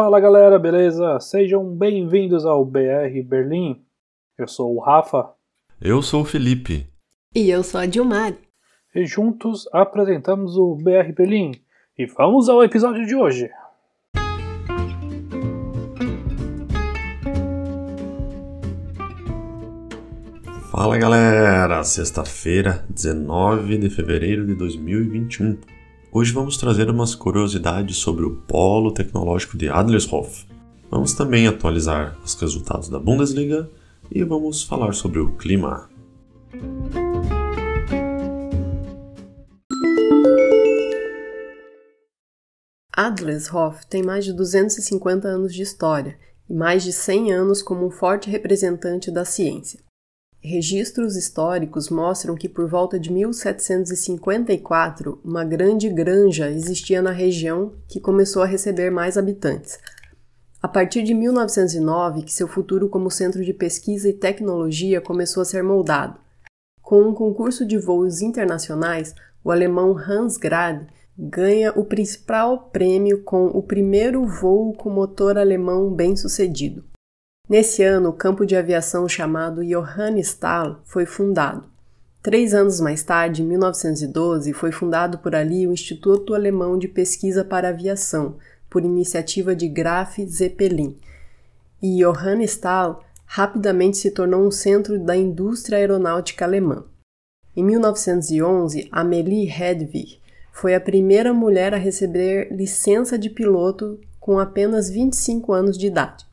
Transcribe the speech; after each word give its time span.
Fala 0.00 0.20
galera, 0.20 0.60
beleza? 0.60 1.18
Sejam 1.18 1.74
bem-vindos 1.74 2.46
ao 2.46 2.64
BR 2.64 3.20
Berlim. 3.26 3.82
Eu 4.38 4.46
sou 4.46 4.76
o 4.76 4.78
Rafa. 4.78 5.32
Eu 5.80 6.02
sou 6.02 6.22
o 6.22 6.24
Felipe. 6.24 6.86
E 7.34 7.50
eu 7.50 7.64
sou 7.64 7.80
a 7.80 7.84
Dilmar. 7.84 8.32
E 8.94 9.04
juntos 9.04 9.68
apresentamos 9.72 10.56
o 10.56 10.76
BR 10.76 11.12
Berlim. 11.12 11.50
E 11.98 12.06
vamos 12.06 12.48
ao 12.48 12.62
episódio 12.62 13.04
de 13.04 13.16
hoje. 13.16 13.50
Fala 20.70 20.96
galera, 20.96 21.82
sexta-feira, 21.82 22.86
19 22.88 23.78
de 23.78 23.90
fevereiro 23.90 24.46
de 24.46 24.54
2021. 24.54 25.58
Hoje 26.10 26.32
vamos 26.32 26.56
trazer 26.56 26.88
umas 26.88 27.14
curiosidades 27.14 27.98
sobre 27.98 28.24
o 28.24 28.36
Polo 28.36 28.92
Tecnológico 28.92 29.58
de 29.58 29.68
Adlershof. 29.68 30.46
Vamos 30.90 31.12
também 31.12 31.46
atualizar 31.46 32.18
os 32.24 32.34
resultados 32.34 32.88
da 32.88 32.98
Bundesliga 32.98 33.68
e 34.10 34.24
vamos 34.24 34.62
falar 34.62 34.94
sobre 34.94 35.18
o 35.18 35.36
clima. 35.36 35.90
Adlershof 42.90 43.86
tem 43.86 44.02
mais 44.02 44.24
de 44.24 44.32
250 44.32 45.28
anos 45.28 45.54
de 45.54 45.60
história 45.60 46.18
e 46.48 46.54
mais 46.54 46.82
de 46.82 46.92
100 46.92 47.32
anos 47.34 47.62
como 47.62 47.86
um 47.86 47.90
forte 47.90 48.30
representante 48.30 49.10
da 49.10 49.26
ciência. 49.26 49.87
Registros 50.40 51.16
históricos 51.16 51.90
mostram 51.90 52.36
que 52.36 52.48
por 52.48 52.68
volta 52.68 52.98
de 52.98 53.12
1754, 53.12 55.20
uma 55.24 55.44
grande 55.44 55.88
granja 55.88 56.48
existia 56.48 57.02
na 57.02 57.10
região 57.10 57.72
que 57.88 58.00
começou 58.00 58.42
a 58.42 58.46
receber 58.46 58.90
mais 58.90 59.18
habitantes. 59.18 59.78
A 60.62 60.68
partir 60.68 61.02
de 61.02 61.12
1909, 61.12 62.22
que 62.22 62.32
seu 62.32 62.46
futuro 62.46 62.88
como 62.88 63.10
centro 63.10 63.44
de 63.44 63.52
pesquisa 63.52 64.08
e 64.08 64.12
tecnologia 64.12 65.00
começou 65.00 65.40
a 65.40 65.44
ser 65.44 65.62
moldado. 65.62 66.18
Com 66.80 67.02
um 67.02 67.14
concurso 67.14 67.66
de 67.66 67.76
voos 67.76 68.22
internacionais, 68.22 69.14
o 69.42 69.50
alemão 69.50 69.96
Hans 69.98 70.36
Grad 70.36 70.86
ganha 71.18 71.72
o 71.72 71.84
principal 71.84 72.70
prêmio 72.70 73.24
com 73.24 73.46
o 73.46 73.62
primeiro 73.62 74.24
voo 74.24 74.72
com 74.72 74.88
motor 74.88 75.36
alemão 75.36 75.92
bem-sucedido. 75.92 76.84
Nesse 77.48 77.82
ano, 77.82 78.10
o 78.10 78.12
campo 78.12 78.44
de 78.44 78.54
aviação 78.54 79.08
chamado 79.08 79.64
Johannisthal 79.64 80.82
foi 80.84 81.06
fundado. 81.06 81.64
Três 82.22 82.52
anos 82.52 82.78
mais 82.78 83.02
tarde, 83.02 83.42
em 83.42 83.46
1912, 83.46 84.52
foi 84.52 84.70
fundado 84.70 85.16
por 85.16 85.34
ali 85.34 85.66
o 85.66 85.72
Instituto 85.72 86.34
Alemão 86.34 86.76
de 86.76 86.86
Pesquisa 86.86 87.42
para 87.42 87.70
Aviação, 87.70 88.36
por 88.68 88.84
iniciativa 88.84 89.56
de 89.56 89.66
Graf 89.66 90.18
Zeppelin. 90.18 90.98
E 91.82 92.04
Johannisthal 92.04 93.02
rapidamente 93.24 93.96
se 93.96 94.10
tornou 94.10 94.46
um 94.46 94.50
centro 94.50 94.98
da 94.98 95.16
indústria 95.16 95.78
aeronáutica 95.78 96.44
alemã. 96.44 96.84
Em 97.56 97.64
1911, 97.64 98.88
Amélie 98.92 99.48
Hedwig 99.48 100.20
foi 100.52 100.74
a 100.74 100.80
primeira 100.80 101.32
mulher 101.32 101.72
a 101.72 101.78
receber 101.78 102.52
licença 102.52 103.18
de 103.18 103.30
piloto 103.30 103.98
com 104.20 104.38
apenas 104.38 104.90
25 104.90 105.50
anos 105.54 105.78
de 105.78 105.86
idade. 105.86 106.27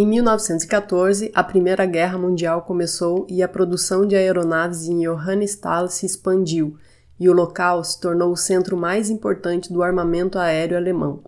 Em 0.00 0.06
1914, 0.06 1.32
a 1.34 1.42
Primeira 1.42 1.84
Guerra 1.84 2.16
Mundial 2.16 2.62
começou 2.62 3.26
e 3.28 3.42
a 3.42 3.48
produção 3.48 4.06
de 4.06 4.14
aeronaves 4.14 4.86
em 4.86 5.02
Johannisthal 5.02 5.88
se 5.88 6.06
expandiu, 6.06 6.76
e 7.18 7.28
o 7.28 7.32
local 7.32 7.82
se 7.82 8.00
tornou 8.00 8.30
o 8.30 8.36
centro 8.36 8.76
mais 8.76 9.10
importante 9.10 9.72
do 9.72 9.82
armamento 9.82 10.38
aéreo 10.38 10.76
alemão. 10.76 11.24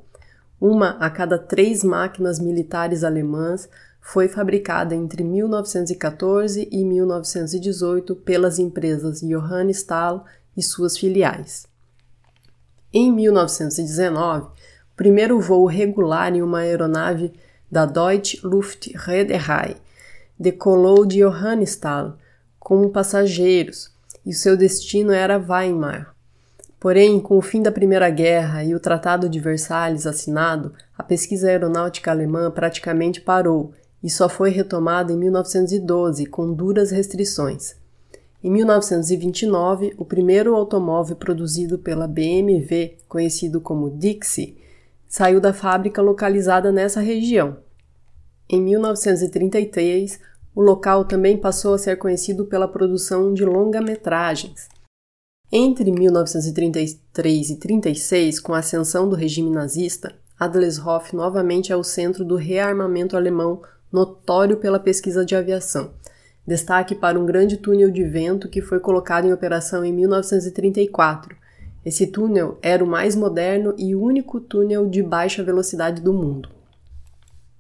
Uma 0.60 0.90
a 1.00 1.10
cada 1.10 1.36
três 1.36 1.82
máquinas 1.82 2.38
militares 2.38 3.02
alemãs 3.02 3.68
foi 4.00 4.28
fabricada 4.28 4.94
entre 4.94 5.24
1914 5.24 6.68
e 6.70 6.84
1918 6.84 8.14
pelas 8.14 8.61
empresas 8.61 9.20
Johannisthal 9.20 10.24
e 10.56 10.62
suas 10.62 10.96
filiais. 10.96 11.66
Em 12.92 13.12
1919, 13.12 14.45
o 14.45 14.50
primeiro 14.95 15.40
voo 15.40 15.66
regular 15.66 16.33
em 16.33 16.40
uma 16.40 16.61
aeronave 16.61 17.33
da 17.70 17.86
Deutsche 17.86 18.41
Luftreederei, 18.42 19.77
decolou 20.39 21.07
de 21.07 21.19
Johannisthal 21.20 22.17
com 22.58 22.89
passageiros 22.89 23.91
e 24.25 24.33
seu 24.33 24.57
destino 24.57 25.13
era 25.13 25.39
Weimar. 25.39 26.14
Porém, 26.79 27.20
com 27.20 27.36
o 27.36 27.42
fim 27.42 27.63
da 27.63 27.70
Primeira 27.70 28.08
Guerra 28.08 28.64
e 28.64 28.75
o 28.75 28.81
Tratado 28.81 29.29
de 29.29 29.39
Versalhes 29.39 30.07
assinado, 30.07 30.73
a 30.97 31.03
pesquisa 31.03 31.48
aeronáutica 31.48 32.11
alemã 32.11 32.51
praticamente 32.51 33.20
parou 33.20 33.73
e 34.02 34.08
só 34.08 34.29
foi 34.29 34.51
retomada 34.51 35.13
em 35.13 35.17
1912 35.17 36.25
com 36.27 36.52
duras 36.55 36.91
restrições. 36.91 37.77
Em 38.42 38.51
1929, 38.51 39.95
o 39.98 40.05
primeiro 40.07 40.55
automóvel 40.55 41.14
produzido 41.17 41.79
pela 41.79 42.08
BMW, 42.08 42.97
conhecido 43.07 43.61
como 43.61 43.91
Dixie, 43.91 44.57
saiu 45.10 45.40
da 45.40 45.52
fábrica 45.52 46.00
localizada 46.00 46.70
nessa 46.70 47.00
região. 47.00 47.58
Em 48.48 48.62
1933, 48.62 50.20
o 50.54 50.62
local 50.62 51.04
também 51.04 51.36
passou 51.36 51.74
a 51.74 51.78
ser 51.78 51.98
conhecido 51.98 52.46
pela 52.46 52.68
produção 52.68 53.34
de 53.34 53.44
longa-metragens. 53.44 54.68
Entre 55.50 55.90
1933 55.90 57.50
e 57.50 57.56
36, 57.56 58.38
com 58.38 58.54
a 58.54 58.58
ascensão 58.58 59.08
do 59.08 59.16
regime 59.16 59.50
nazista, 59.50 60.14
Adlershof 60.38 61.14
novamente 61.14 61.72
é 61.72 61.77
o 61.77 61.82
centro 61.82 62.24
do 62.24 62.36
rearmamento 62.36 63.16
alemão, 63.16 63.60
notório 63.92 64.58
pela 64.58 64.78
pesquisa 64.78 65.24
de 65.24 65.34
aviação. 65.34 65.90
Destaque 66.46 66.94
para 66.94 67.18
um 67.18 67.27
grande 67.27 67.56
túnel 67.56 67.90
de 67.90 68.04
vento 68.04 68.48
que 68.48 68.62
foi 68.62 68.78
colocado 68.78 69.27
em 69.27 69.32
operação 69.32 69.84
em 69.84 69.92
1934, 69.92 71.36
esse 71.85 72.07
túnel 72.07 72.58
era 72.61 72.85
o 72.85 72.86
mais 72.86 73.17
moderno 73.17 73.74
e 73.79 73.95
único 73.95 74.41
túnel 74.41 74.86
de 74.86 75.02
baixa 75.02 75.42
velocidade 75.42 76.02
do 76.02 76.13
mundo. 76.13 76.48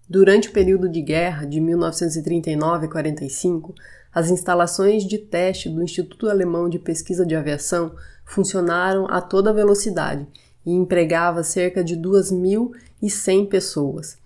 Durante 0.08 0.48
o 0.48 0.52
período 0.52 0.88
de 0.88 1.00
guerra 1.00 1.46
de 1.46 1.60
1939 1.60 2.86
a 2.86 2.90
45, 2.90 3.74
as 4.12 4.28
instalações 4.28 5.04
de 5.04 5.18
teste 5.18 5.68
do 5.68 5.82
Instituto 5.82 6.28
Alemão 6.28 6.68
de 6.68 6.78
Pesquisa 6.78 7.24
de 7.24 7.36
Aviação 7.36 7.92
funcionaram 8.24 9.06
a 9.08 9.20
toda 9.20 9.52
velocidade 9.52 10.26
e 10.66 10.72
empregava 10.72 11.42
cerca 11.42 11.82
de 11.82 11.96
2.100 11.96 13.48
pessoas. 13.48 14.18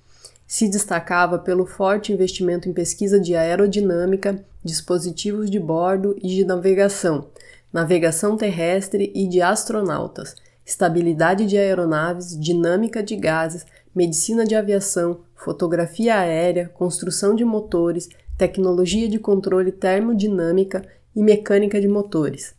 Se 0.47 0.69
destacava 0.69 1.38
pelo 1.38 1.66
forte 1.66 2.12
investimento 2.12 2.69
em 2.69 2.72
pesquisa 2.72 3.21
de 3.21 3.37
aerodinâmica, 3.37 4.43
dispositivos 4.65 5.50
de 5.50 5.60
bordo 5.60 6.16
e 6.22 6.28
de 6.28 6.44
navegação, 6.44 7.28
navegação 7.74 8.36
terrestre 8.36 9.10
e 9.16 9.26
de 9.26 9.42
astronautas, 9.42 10.36
estabilidade 10.64 11.44
de 11.44 11.58
aeronaves, 11.58 12.38
dinâmica 12.38 13.02
de 13.02 13.16
gases, 13.16 13.66
medicina 13.92 14.44
de 14.44 14.54
aviação, 14.54 15.22
fotografia 15.34 16.20
aérea, 16.20 16.70
construção 16.72 17.34
de 17.34 17.44
motores, 17.44 18.08
tecnologia 18.38 19.08
de 19.08 19.18
controle 19.18 19.72
termodinâmica 19.72 20.86
e 21.16 21.20
mecânica 21.20 21.80
de 21.80 21.88
motores. 21.88 22.54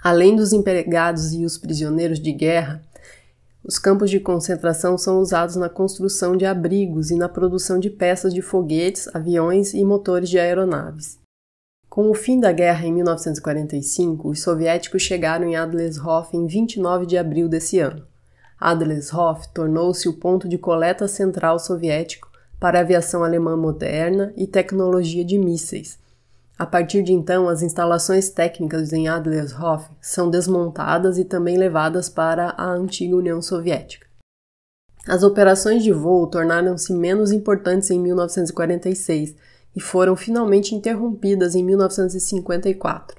Além 0.00 0.36
dos 0.36 0.52
empregados 0.52 1.32
e 1.32 1.44
os 1.44 1.58
prisioneiros 1.58 2.20
de 2.20 2.30
guerra, 2.30 2.80
os 3.64 3.76
campos 3.76 4.08
de 4.08 4.20
concentração 4.20 4.96
são 4.96 5.18
usados 5.18 5.56
na 5.56 5.68
construção 5.68 6.36
de 6.36 6.46
abrigos 6.46 7.10
e 7.10 7.16
na 7.16 7.28
produção 7.28 7.80
de 7.80 7.90
peças 7.90 8.32
de 8.32 8.40
foguetes, 8.40 9.08
aviões 9.12 9.74
e 9.74 9.84
motores 9.84 10.30
de 10.30 10.38
aeronaves. 10.38 11.17
Com 11.98 12.10
o 12.10 12.14
fim 12.14 12.38
da 12.38 12.52
guerra 12.52 12.86
em 12.86 12.92
1945, 12.92 14.28
os 14.28 14.40
soviéticos 14.40 15.02
chegaram 15.02 15.48
em 15.48 15.56
Adlershof 15.56 16.36
em 16.36 16.46
29 16.46 17.04
de 17.04 17.18
abril 17.18 17.48
desse 17.48 17.80
ano. 17.80 18.06
Adlershof 18.56 19.48
tornou-se 19.52 20.08
o 20.08 20.12
ponto 20.12 20.48
de 20.48 20.56
coleta 20.56 21.08
central 21.08 21.58
soviético 21.58 22.30
para 22.60 22.78
aviação 22.78 23.24
alemã 23.24 23.56
moderna 23.56 24.32
e 24.36 24.46
tecnologia 24.46 25.24
de 25.24 25.36
mísseis. 25.36 25.98
A 26.56 26.64
partir 26.64 27.02
de 27.02 27.12
então, 27.12 27.48
as 27.48 27.62
instalações 27.62 28.30
técnicas 28.30 28.92
em 28.92 29.08
Adlershof 29.08 29.90
são 30.00 30.30
desmontadas 30.30 31.18
e 31.18 31.24
também 31.24 31.58
levadas 31.58 32.08
para 32.08 32.50
a 32.50 32.70
antiga 32.70 33.16
União 33.16 33.42
Soviética. 33.42 34.06
As 35.04 35.24
operações 35.24 35.82
de 35.82 35.92
voo 35.92 36.28
tornaram-se 36.28 36.92
menos 36.92 37.32
importantes 37.32 37.90
em 37.90 37.98
1946 37.98 39.34
e 39.78 39.80
foram 39.80 40.16
finalmente 40.16 40.74
interrompidas 40.74 41.54
em 41.54 41.62
1954. 41.62 43.16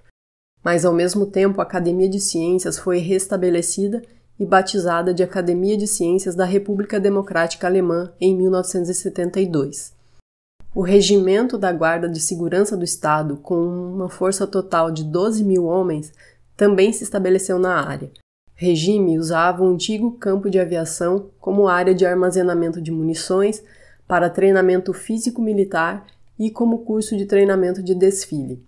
Mas 0.61 0.83
ao 0.83 0.91
mesmo 0.91 1.25
tempo, 1.25 1.61
a 1.61 1.63
Academia 1.63 2.09
de 2.09 2.19
Ciências 2.19 2.77
foi 2.77 2.97
restabelecida 2.97 4.03
e 4.37 4.45
batizada 4.45 5.13
de 5.13 5.23
Academia 5.23 5.77
de 5.77 5.87
Ciências 5.87 6.35
da 6.35 6.43
República 6.43 6.99
Democrática 6.99 7.65
Alemã 7.65 8.11
em 8.19 8.35
1972. 8.35 9.93
O 10.75 10.81
Regimento 10.81 11.57
da 11.57 11.71
Guarda 11.71 12.09
de 12.09 12.19
Segurança 12.19 12.75
do 12.75 12.83
Estado, 12.83 13.37
com 13.37 13.55
uma 13.55 14.09
força 14.09 14.45
total 14.45 14.91
de 14.91 15.05
12 15.05 15.45
mil 15.45 15.63
homens, 15.63 16.11
também 16.57 16.91
se 16.91 17.05
estabeleceu 17.05 17.57
na 17.57 17.87
área. 17.87 18.11
regime 18.53 19.17
usava 19.17 19.63
o 19.63 19.69
antigo 19.69 20.11
campo 20.17 20.49
de 20.49 20.59
aviação 20.59 21.29
como 21.39 21.69
área 21.69 21.95
de 21.95 22.05
armazenamento 22.05 22.81
de 22.81 22.91
munições 22.91 23.63
para 24.05 24.29
treinamento 24.29 24.91
físico-militar 24.93 26.05
e 26.39 26.49
como 26.49 26.85
curso 26.85 27.17
de 27.17 27.25
treinamento 27.25 27.83
de 27.83 27.93
desfile. 27.93 28.65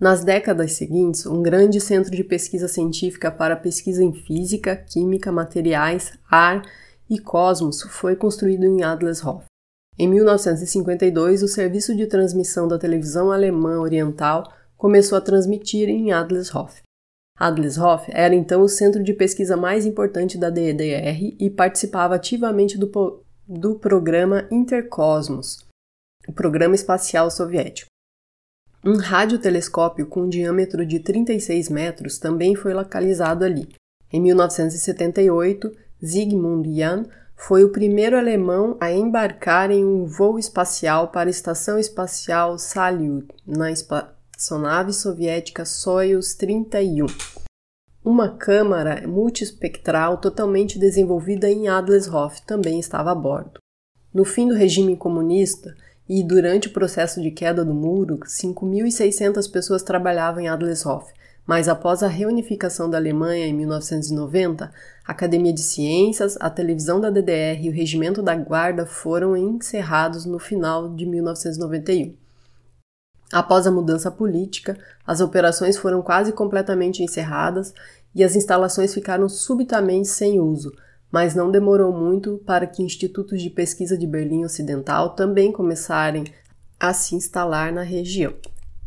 Nas 0.00 0.24
décadas 0.24 0.72
seguintes, 0.72 1.26
um 1.26 1.42
grande 1.42 1.80
centro 1.80 2.10
de 2.10 2.24
pesquisa 2.24 2.66
científica 2.66 3.30
para 3.30 3.54
pesquisa 3.54 4.02
em 4.02 4.12
física, 4.12 4.74
química, 4.74 5.30
materiais, 5.30 6.12
ar 6.28 6.62
e 7.08 7.18
cosmos 7.18 7.82
foi 7.82 8.16
construído 8.16 8.64
em 8.64 8.82
Adlershof. 8.82 9.44
Em 9.98 10.08
1952, 10.08 11.42
o 11.42 11.48
serviço 11.48 11.94
de 11.94 12.06
transmissão 12.06 12.66
da 12.66 12.78
televisão 12.78 13.30
alemã 13.30 13.78
oriental 13.78 14.50
começou 14.76 15.18
a 15.18 15.20
transmitir 15.20 15.88
em 15.88 16.10
Adlershof. 16.10 16.80
Adlershof 17.38 18.10
era 18.12 18.34
então 18.34 18.62
o 18.62 18.68
centro 18.68 19.02
de 19.04 19.12
pesquisa 19.12 19.56
mais 19.56 19.86
importante 19.86 20.38
da 20.38 20.50
DDR 20.50 21.36
e 21.38 21.50
participava 21.50 22.14
ativamente 22.14 22.78
do, 22.78 23.22
do 23.46 23.74
programa 23.76 24.48
Intercosmos, 24.50 25.58
o 26.28 26.32
programa 26.32 26.74
espacial 26.74 27.30
soviético. 27.30 27.90
Um 28.84 28.96
radiotelescópio 28.96 30.06
com 30.06 30.22
um 30.22 30.28
diâmetro 30.28 30.84
de 30.84 30.98
36 30.98 31.68
metros 31.68 32.18
também 32.18 32.56
foi 32.56 32.74
localizado 32.74 33.44
ali. 33.44 33.68
Em 34.12 34.20
1978, 34.20 35.70
Zygmunt 36.04 36.66
Jan 36.66 37.04
foi 37.36 37.64
o 37.64 37.70
primeiro 37.70 38.16
alemão 38.16 38.76
a 38.80 38.90
embarcar 38.90 39.70
em 39.70 39.84
um 39.84 40.04
voo 40.04 40.38
espacial 40.38 41.08
para 41.08 41.28
a 41.28 41.30
Estação 41.30 41.78
Espacial 41.78 42.58
Salyut, 42.58 43.28
na 43.46 43.70
espaçonave 43.70 44.92
soviética 44.92 45.64
Soyuz 45.64 46.34
31. 46.34 47.06
Uma 48.04 48.36
câmara 48.36 49.06
multiespectral 49.06 50.18
totalmente 50.18 50.76
desenvolvida 50.76 51.48
em 51.48 51.68
Adlershof 51.68 52.42
também 52.42 52.80
estava 52.80 53.12
a 53.12 53.14
bordo. 53.14 53.60
No 54.12 54.24
fim 54.24 54.48
do 54.48 54.54
regime 54.54 54.96
comunista 54.96 55.74
e 56.14 56.22
durante 56.22 56.68
o 56.68 56.72
processo 56.72 57.22
de 57.22 57.30
queda 57.30 57.64
do 57.64 57.72
muro, 57.72 58.20
5.600 58.26 59.50
pessoas 59.50 59.82
trabalhavam 59.82 60.42
em 60.42 60.48
Adlershof, 60.48 61.10
mas 61.46 61.68
após 61.68 62.02
a 62.02 62.06
reunificação 62.06 62.90
da 62.90 62.98
Alemanha 62.98 63.46
em 63.46 63.54
1990, 63.54 64.70
a 65.06 65.10
Academia 65.10 65.54
de 65.54 65.62
Ciências, 65.62 66.36
a 66.38 66.50
televisão 66.50 67.00
da 67.00 67.08
DDR 67.08 67.64
e 67.64 67.70
o 67.70 67.72
Regimento 67.72 68.22
da 68.22 68.36
Guarda 68.36 68.84
foram 68.84 69.34
encerrados 69.34 70.26
no 70.26 70.38
final 70.38 70.94
de 70.94 71.06
1991. 71.06 72.14
Após 73.32 73.66
a 73.66 73.72
mudança 73.72 74.10
política, 74.10 74.76
as 75.06 75.22
operações 75.22 75.78
foram 75.78 76.02
quase 76.02 76.30
completamente 76.30 77.02
encerradas 77.02 77.72
e 78.14 78.22
as 78.22 78.36
instalações 78.36 78.92
ficaram 78.92 79.30
subitamente 79.30 80.08
sem 80.08 80.38
uso, 80.38 80.72
mas 81.12 81.34
não 81.34 81.50
demorou 81.50 81.92
muito 81.92 82.40
para 82.46 82.66
que 82.66 82.82
institutos 82.82 83.42
de 83.42 83.50
pesquisa 83.50 83.98
de 83.98 84.06
Berlim 84.06 84.44
Ocidental 84.44 85.10
também 85.10 85.52
começarem 85.52 86.24
a 86.80 86.94
se 86.94 87.14
instalar 87.14 87.70
na 87.70 87.82
região. 87.82 88.32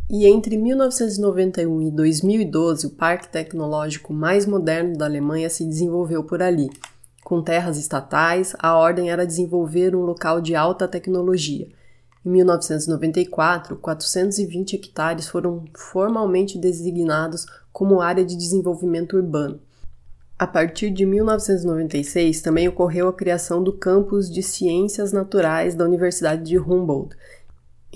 E 0.09 0.25
entre 0.25 0.57
1991 0.57 1.81
e 1.83 1.91
2012, 1.91 2.87
o 2.87 2.89
parque 2.91 3.27
tecnológico 3.27 4.11
mais 4.11 4.45
moderno 4.45 4.97
da 4.97 5.05
Alemanha 5.05 5.49
se 5.49 5.65
desenvolveu 5.65 6.23
por 6.23 6.41
ali. 6.41 6.69
Com 7.23 7.41
terras 7.41 7.77
estatais, 7.77 8.55
a 8.59 8.75
ordem 8.75 9.09
era 9.09 9.25
desenvolver 9.25 9.95
um 9.95 10.01
local 10.01 10.41
de 10.41 10.55
alta 10.55 10.87
tecnologia. 10.87 11.67
Em 12.23 12.29
1994, 12.29 13.77
420 13.77 14.75
hectares 14.75 15.27
foram 15.27 15.65
formalmente 15.75 16.57
designados 16.57 17.45
como 17.71 18.01
área 18.01 18.25
de 18.25 18.35
desenvolvimento 18.35 19.15
urbano. 19.15 19.59
A 20.37 20.45
partir 20.45 20.89
de 20.89 21.05
1996, 21.05 22.41
também 22.41 22.67
ocorreu 22.67 23.07
a 23.07 23.13
criação 23.13 23.63
do 23.63 23.71
campus 23.71 24.29
de 24.29 24.43
Ciências 24.43 25.13
Naturais 25.13 25.75
da 25.75 25.85
Universidade 25.85 26.43
de 26.43 26.59
Humboldt, 26.59 27.15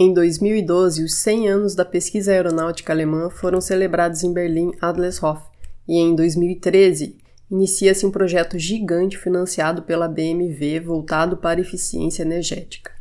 em 0.02 0.14
2012, 0.14 1.04
os 1.04 1.16
100 1.16 1.50
anos 1.50 1.76
da 1.76 1.84
pesquisa 1.84 2.32
aeronáutica 2.32 2.94
alemã 2.94 3.30
foram 3.30 3.60
celebrados 3.60 4.24
em 4.24 4.32
Berlim 4.32 4.72
Adlershof, 4.80 5.42
e 5.86 5.98
em 5.98 6.16
2013 6.16 7.18
inicia-se 7.52 8.06
um 8.06 8.12
projeto 8.12 8.58
gigante 8.58 9.18
financiado 9.18 9.82
pela 9.82 10.08
BMW 10.08 10.82
voltado 10.82 11.36
para 11.36 11.60
eficiência 11.60 12.24
energética. 12.24 12.94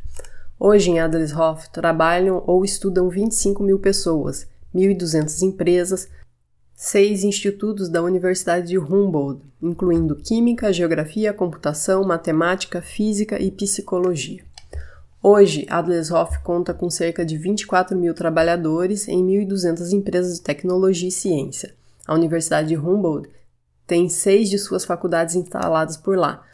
Hoje 0.59 0.91
em 0.91 0.99
Adlershof 0.99 1.69
trabalham 1.71 2.43
ou 2.45 2.65
estudam 2.65 3.07
25 3.07 3.63
mil 3.63 3.79
pessoas, 3.79 4.45
1.200 4.75 5.41
empresas, 5.43 6.09
seis 6.81 7.25
institutos 7.25 7.89
da 7.89 8.01
Universidade 8.01 8.67
de 8.67 8.77
Humboldt, 8.79 9.43
incluindo 9.61 10.15
Química, 10.15 10.71
Geografia, 10.71 11.33
Computação, 11.33 12.05
Matemática, 12.05 12.81
Física 12.81 13.37
e 13.37 13.51
Psicologia. 13.51 14.41
Hoje, 15.21 15.67
Adlershof 15.69 16.39
conta 16.41 16.73
com 16.73 16.89
cerca 16.89 17.25
de 17.25 17.37
24 17.37 17.97
mil 17.97 18.13
trabalhadores 18.13 19.09
em 19.09 19.21
1.200 19.21 19.91
empresas 19.91 20.35
de 20.35 20.41
tecnologia 20.41 21.09
e 21.09 21.11
ciência. 21.11 21.75
A 22.07 22.13
Universidade 22.13 22.69
de 22.69 22.77
Humboldt 22.77 23.29
tem 23.85 24.07
seis 24.07 24.49
de 24.49 24.57
suas 24.57 24.85
faculdades 24.85 25.35
instaladas 25.35 25.97
por 25.97 26.17
lá: 26.17 26.45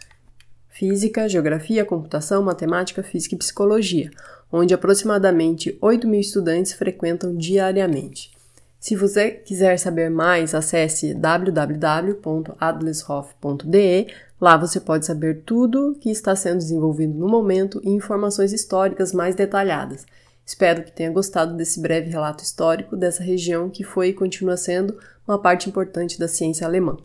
Física, 0.69 1.29
Geografia, 1.29 1.85
Computação, 1.85 2.41
Matemática, 2.41 3.03
Física 3.03 3.35
e 3.35 3.37
Psicologia, 3.37 4.09
onde 4.51 4.73
aproximadamente 4.73 5.77
8 5.79 6.07
mil 6.07 6.19
estudantes 6.19 6.73
frequentam 6.73 7.37
diariamente. 7.37 8.34
Se 8.79 8.95
você 8.95 9.31
quiser 9.31 9.77
saber 9.77 10.09
mais, 10.09 10.53
acesse 10.53 11.13
www.adlershof.de 11.13 14.07
Lá 14.39 14.57
você 14.57 14.81
pode 14.81 15.05
saber 15.05 15.43
tudo 15.45 15.95
que 15.99 16.09
está 16.09 16.35
sendo 16.35 16.57
desenvolvido 16.57 17.13
no 17.13 17.27
momento 17.27 17.79
e 17.83 17.89
informações 17.89 18.51
históricas 18.51 19.13
mais 19.13 19.33
detalhadas. 19.33 20.05
Espero 20.45 20.83
que 20.83 20.91
tenha 20.91 21.09
gostado 21.09 21.55
desse 21.55 21.81
breve 21.81 22.09
relato 22.09 22.43
histórico 22.43 22.97
dessa 22.97 23.23
região 23.23 23.69
que 23.69 23.83
foi 23.83 24.09
e 24.09 24.13
continua 24.13 24.57
sendo 24.57 24.97
uma 25.27 25.39
parte 25.39 25.69
importante 25.69 26.19
da 26.19 26.27
ciência 26.27 26.67
alemã. 26.67 26.97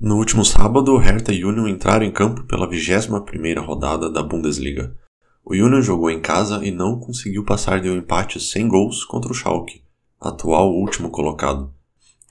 No 0.00 0.16
último 0.16 0.44
sábado, 0.44 0.96
Hertha 0.96 1.32
e 1.32 1.44
Union 1.44 1.68
entraram 1.68 2.04
em 2.04 2.10
campo 2.10 2.42
pela 2.44 2.68
21ª 2.68 3.64
rodada 3.64 4.10
da 4.10 4.22
Bundesliga. 4.22 4.92
O 5.44 5.54
Union 5.54 5.82
jogou 5.82 6.08
em 6.08 6.20
casa 6.20 6.64
e 6.64 6.70
não 6.70 6.98
conseguiu 6.98 7.44
passar 7.44 7.80
de 7.80 7.90
um 7.90 7.96
empate 7.96 8.40
sem 8.40 8.68
gols 8.68 9.04
contra 9.04 9.30
o 9.30 9.34
Schalke, 9.34 9.82
atual 10.20 10.72
último 10.72 11.10
colocado. 11.10 11.74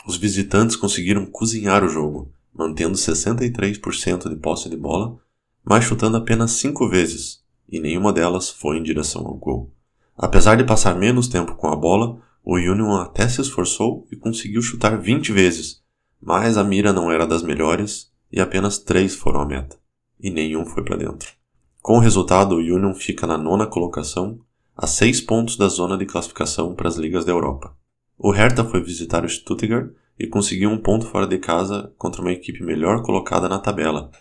Os 0.07 0.15
visitantes 0.15 0.75
conseguiram 0.75 1.25
cozinhar 1.25 1.83
o 1.83 1.89
jogo, 1.89 2.33
mantendo 2.53 2.97
63% 2.97 4.29
de 4.29 4.35
posse 4.37 4.69
de 4.69 4.77
bola, 4.77 5.19
mas 5.63 5.83
chutando 5.83 6.17
apenas 6.17 6.51
5 6.51 6.89
vezes, 6.89 7.43
e 7.69 7.79
nenhuma 7.79 8.13
delas 8.13 8.49
foi 8.49 8.77
em 8.77 8.83
direção 8.83 9.27
ao 9.27 9.35
gol. 9.35 9.73
Apesar 10.17 10.55
de 10.55 10.63
passar 10.63 10.95
menos 10.95 11.27
tempo 11.27 11.55
com 11.55 11.67
a 11.67 11.75
bola, 11.75 12.19
o 12.43 12.55
Union 12.55 12.95
até 12.95 13.27
se 13.27 13.41
esforçou 13.41 14.07
e 14.11 14.15
conseguiu 14.15 14.61
chutar 14.61 14.97
20 14.97 15.31
vezes, 15.31 15.81
mas 16.19 16.57
a 16.57 16.63
mira 16.63 16.93
não 16.93 17.11
era 17.11 17.27
das 17.27 17.43
melhores 17.43 18.11
e 18.31 18.39
apenas 18.39 18.79
3 18.79 19.13
foram 19.15 19.41
à 19.41 19.45
meta, 19.45 19.77
e 20.19 20.31
nenhum 20.31 20.65
foi 20.65 20.83
para 20.83 20.97
dentro. 20.97 21.40
Com 21.81 21.97
o 21.97 21.99
resultado, 21.99 22.57
o 22.57 22.59
Union 22.59 22.93
fica 22.93 23.25
na 23.25 23.39
nona 23.39 23.65
colocação, 23.65 24.39
a 24.77 24.85
6 24.85 25.21
pontos 25.21 25.57
da 25.57 25.67
zona 25.67 25.97
de 25.97 26.05
classificação 26.05 26.75
para 26.75 26.87
as 26.87 26.95
ligas 26.95 27.25
da 27.25 27.31
Europa. 27.31 27.75
O 28.19 28.29
Hertha 28.29 28.63
foi 28.63 28.83
visitar 28.83 29.25
o 29.25 29.29
Stuttgart 29.29 29.91
e 30.17 30.27
conseguiu 30.27 30.69
um 30.69 30.77
ponto 30.77 31.07
fora 31.07 31.25
de 31.25 31.39
casa 31.39 31.91
contra 31.97 32.21
uma 32.21 32.31
equipe 32.31 32.63
melhor 32.63 33.01
colocada 33.01 33.49
na 33.49 33.57
tabela, 33.57 34.11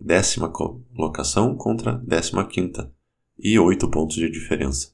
décima 0.00 0.48
colocação 0.48 1.56
contra 1.56 1.94
décima 2.06 2.46
quinta, 2.46 2.88
e 3.36 3.58
oito 3.58 3.90
pontos 3.90 4.14
de 4.14 4.30
diferença. 4.30 4.92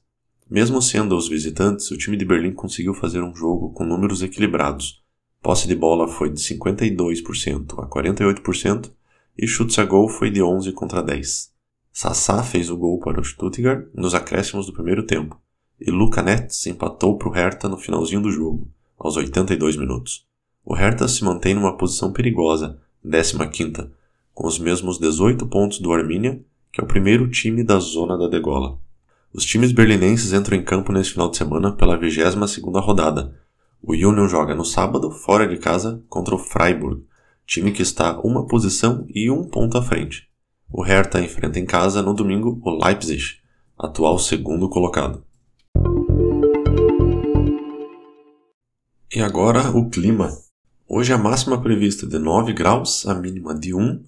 Mesmo 0.49 0.81
sendo 0.81 1.15
os 1.15 1.29
visitantes, 1.29 1.91
o 1.91 1.97
time 1.97 2.17
de 2.17 2.25
Berlim 2.25 2.53
conseguiu 2.53 2.95
fazer 2.95 3.21
um 3.21 3.35
jogo 3.35 3.71
com 3.71 3.85
números 3.85 4.23
equilibrados. 4.23 5.03
Posse 5.43 5.67
de 5.67 5.75
bola 5.75 6.07
foi 6.07 6.31
de 6.31 6.41
52% 6.41 7.83
a 7.83 7.87
48% 7.87 8.91
e 9.37 9.45
chutes 9.45 9.77
a 9.77 9.85
gol 9.85 10.09
foi 10.09 10.31
de 10.31 10.41
11 10.41 10.71
contra 10.71 11.03
10. 11.03 11.54
Sassá 11.97 12.43
fez 12.43 12.69
o 12.69 12.75
gol 12.75 12.99
para 12.99 13.21
o 13.21 13.23
Stuttgart 13.23 13.87
nos 13.95 14.13
acréscimos 14.13 14.65
do 14.65 14.73
primeiro 14.73 15.03
tempo 15.05 15.39
e 15.79 15.89
Luca 15.89 16.21
Netz 16.21 16.67
empatou 16.67 17.17
para 17.17 17.29
o 17.29 17.31
Hertha 17.31 17.69
no 17.69 17.77
finalzinho 17.77 18.21
do 18.21 18.29
jogo, 18.29 18.67
aos 18.99 19.15
82 19.15 19.77
minutos. 19.77 20.27
O 20.65 20.73
Hertha 20.73 21.07
se 21.07 21.23
mantém 21.23 21.53
numa 21.53 21.77
posição 21.77 22.11
perigosa, 22.11 22.77
15ª, 23.05 23.89
com 24.33 24.45
os 24.45 24.59
mesmos 24.59 24.99
18 24.99 25.47
pontos 25.47 25.79
do 25.79 25.93
Arminia, 25.93 26.43
que 26.69 26.81
é 26.81 26.83
o 26.83 26.87
primeiro 26.87 27.29
time 27.29 27.63
da 27.63 27.79
zona 27.79 28.17
da 28.17 28.27
degola. 28.27 28.77
Os 29.31 29.45
times 29.45 29.71
berlinenses 29.71 30.33
entram 30.33 30.57
em 30.57 30.65
campo 30.65 30.91
neste 30.91 31.13
final 31.13 31.29
de 31.29 31.37
semana 31.37 31.71
pela 31.71 31.97
22ª 31.97 32.83
rodada. 32.83 33.39
O 33.81 33.93
Union 33.93 34.27
joga 34.27 34.53
no 34.53 34.65
sábado, 34.65 35.09
fora 35.11 35.47
de 35.47 35.55
casa, 35.55 36.03
contra 36.09 36.35
o 36.35 36.39
Freiburg, 36.39 37.05
time 37.47 37.71
que 37.71 37.81
está 37.81 38.19
uma 38.19 38.45
posição 38.45 39.07
e 39.15 39.31
um 39.31 39.45
ponto 39.45 39.77
à 39.77 39.81
frente. 39.81 40.27
O 40.71 40.81
Hertha 40.81 41.21
enfrenta 41.21 41.59
em 41.59 41.65
casa 41.65 42.01
no 42.01 42.13
domingo 42.13 42.59
o 42.63 42.83
Leipzig, 42.83 43.39
atual 43.77 44.17
segundo 44.17 44.69
colocado. 44.69 45.23
E 49.13 49.21
agora 49.21 49.69
o 49.69 49.89
clima. 49.89 50.29
Hoje 50.87 51.13
a 51.13 51.17
máxima 51.17 51.61
prevista 51.61 52.05
é 52.05 52.09
de 52.09 52.19
9 52.19 52.53
graus, 52.53 53.07
a 53.07 53.13
mínima 53.15 53.57
de 53.57 53.73
1, 53.73 54.03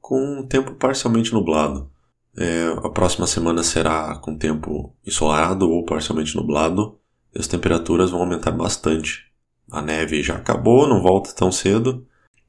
com 0.00 0.38
um 0.38 0.46
tempo 0.46 0.74
parcialmente 0.74 1.32
nublado. 1.32 1.90
É, 2.36 2.68
a 2.82 2.88
próxima 2.88 3.26
semana 3.26 3.62
será 3.62 4.16
com 4.16 4.36
tempo 4.36 4.94
ensolarado 5.06 5.68
ou 5.68 5.84
parcialmente 5.84 6.36
nublado, 6.36 6.98
e 7.34 7.38
as 7.38 7.46
temperaturas 7.46 8.10
vão 8.10 8.20
aumentar 8.20 8.52
bastante. 8.52 9.32
A 9.70 9.82
neve 9.82 10.22
já 10.22 10.36
acabou, 10.36 10.86
não 10.86 11.02
volta 11.02 11.32
tão 11.32 11.50
cedo. 11.50 12.06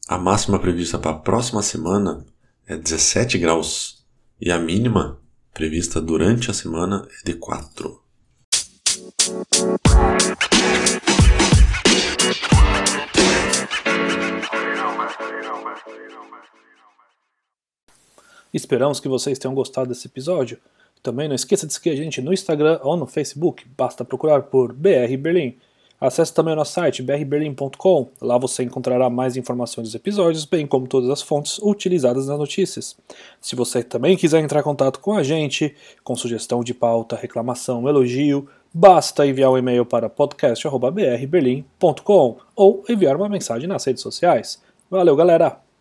A 0.08 0.17
máxima 0.17 0.60
prevista 0.60 1.00
para 1.00 1.12
a 1.12 1.20
próxima 1.20 1.62
semana 1.62 2.25
é 2.65 2.77
17 2.77 3.38
graus 3.38 4.05
e 4.39 4.51
a 4.51 4.58
mínima 4.58 5.20
prevista 5.53 6.01
durante 6.01 6.50
a 6.50 6.53
semana 6.53 7.05
é 7.22 7.29
de 7.29 7.36
4. 7.36 8.01
Esperamos 18.53 19.00
que 19.00 19.10
vocês 19.10 19.38
tenham 19.39 19.55
gostado 19.55 19.89
desse 19.89 20.08
episódio. 20.08 20.58
Também 21.01 21.27
não 21.27 21.36
esqueça 21.36 21.67
de 21.67 21.74
seguir 21.74 21.89
a 21.89 21.96
gente 21.96 22.22
no 22.22 22.32
Instagram 22.32 22.79
ou 22.82 22.96
no 22.96 23.05
Facebook, 23.05 23.65
basta 23.77 24.05
procurar 24.05 24.43
por 24.43 24.72
BR 24.72 25.17
Berlim. 25.20 25.58
Acesse 26.00 26.33
também 26.33 26.53
o 26.53 26.57
nosso 26.57 26.73
site 26.73 27.01
brberlim.com, 27.01 28.09
lá 28.21 28.38
você 28.38 28.63
encontrará 28.63 29.09
mais 29.09 29.35
informações 29.38 29.88
dos 29.88 29.95
episódios, 29.95 30.43
bem 30.43 30.67
como 30.67 30.85
todas 30.88 31.09
as 31.09 31.21
fontes 31.21 31.57
utilizadas 31.59 32.27
nas 32.27 32.38
notícias. 32.38 32.97
Se 33.39 33.55
você 33.55 33.81
também 33.81 34.17
quiser 34.17 34.43
entrar 34.43 34.59
em 34.59 34.63
contato 34.63 35.00
com 35.00 35.13
a 35.13 35.23
gente, 35.23 35.73
com 36.03 36.13
sugestão 36.15 36.62
de 36.63 36.73
pauta, 36.73 37.15
reclamação, 37.15 37.88
elogio, 37.88 38.50
basta 38.73 39.25
enviar 39.25 39.51
um 39.51 39.57
e-mail 39.57 39.85
para 39.85 40.09
podcast.brberlim.com 40.09 42.38
ou 42.55 42.83
enviar 42.89 43.15
uma 43.15 43.29
mensagem 43.29 43.69
nas 43.69 43.85
redes 43.85 44.03
sociais. 44.03 44.62
Valeu, 44.89 45.15
galera! 45.15 45.73